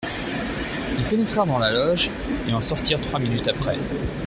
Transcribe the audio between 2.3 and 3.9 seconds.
et en sortent trois minutes après.